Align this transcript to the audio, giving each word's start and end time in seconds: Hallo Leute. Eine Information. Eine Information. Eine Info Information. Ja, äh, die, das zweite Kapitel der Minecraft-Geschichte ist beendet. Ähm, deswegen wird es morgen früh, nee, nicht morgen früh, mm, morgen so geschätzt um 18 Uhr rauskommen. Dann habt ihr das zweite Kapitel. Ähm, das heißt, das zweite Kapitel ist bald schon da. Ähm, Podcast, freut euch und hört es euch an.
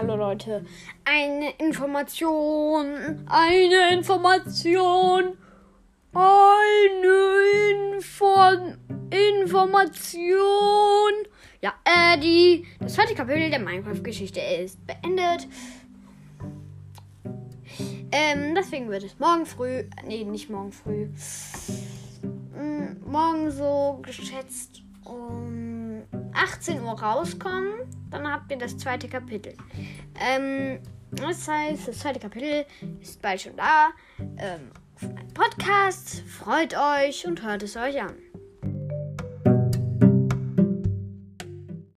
Hallo 0.00 0.16
Leute. 0.16 0.64
Eine 1.04 1.50
Information. 1.58 3.22
Eine 3.28 3.92
Information. 3.92 5.36
Eine 6.14 7.92
Info 7.92 8.34
Information. 9.10 10.22
Ja, 11.60 11.74
äh, 11.84 12.18
die, 12.18 12.64
das 12.80 12.94
zweite 12.94 13.14
Kapitel 13.14 13.50
der 13.50 13.58
Minecraft-Geschichte 13.58 14.40
ist 14.40 14.78
beendet. 14.86 15.46
Ähm, 18.10 18.54
deswegen 18.54 18.88
wird 18.88 19.02
es 19.02 19.18
morgen 19.18 19.44
früh, 19.44 19.84
nee, 20.06 20.24
nicht 20.24 20.48
morgen 20.48 20.72
früh, 20.72 21.08
mm, 22.54 23.04
morgen 23.04 23.50
so 23.50 24.00
geschätzt 24.02 24.82
um 25.04 25.69
18 26.42 26.82
Uhr 26.82 27.00
rauskommen. 27.00 27.72
Dann 28.10 28.30
habt 28.30 28.50
ihr 28.50 28.58
das 28.58 28.76
zweite 28.76 29.08
Kapitel. 29.08 29.54
Ähm, 30.18 30.80
das 31.12 31.46
heißt, 31.46 31.88
das 31.88 31.98
zweite 31.98 32.20
Kapitel 32.20 32.64
ist 33.00 33.20
bald 33.20 33.40
schon 33.40 33.56
da. 33.56 33.90
Ähm, 34.38 34.70
Podcast, 35.34 36.22
freut 36.22 36.74
euch 36.76 37.26
und 37.26 37.42
hört 37.42 37.62
es 37.62 37.76
euch 37.76 38.00
an. 38.00 38.16